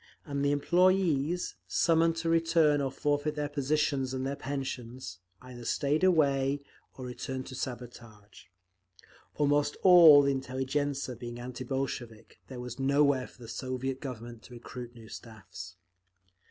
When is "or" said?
2.81-2.89, 6.97-7.05